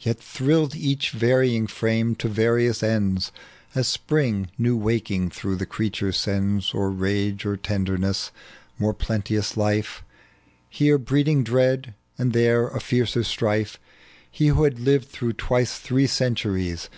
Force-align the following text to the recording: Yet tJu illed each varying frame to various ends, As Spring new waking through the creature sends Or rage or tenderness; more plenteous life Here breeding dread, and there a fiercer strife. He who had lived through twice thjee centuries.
Yet 0.00 0.20
tJu 0.20 0.46
illed 0.46 0.74
each 0.74 1.10
varying 1.10 1.66
frame 1.66 2.14
to 2.14 2.26
various 2.26 2.82
ends, 2.82 3.30
As 3.74 3.86
Spring 3.86 4.48
new 4.56 4.78
waking 4.78 5.28
through 5.28 5.56
the 5.56 5.66
creature 5.66 6.10
sends 6.10 6.72
Or 6.72 6.90
rage 6.90 7.44
or 7.44 7.58
tenderness; 7.58 8.30
more 8.78 8.94
plenteous 8.94 9.58
life 9.58 10.02
Here 10.70 10.96
breeding 10.96 11.44
dread, 11.44 11.92
and 12.16 12.32
there 12.32 12.68
a 12.68 12.80
fiercer 12.80 13.24
strife. 13.24 13.78
He 14.30 14.46
who 14.46 14.64
had 14.64 14.78
lived 14.78 15.10
through 15.10 15.34
twice 15.34 15.78
thjee 15.78 16.06
centuries. 16.08 16.88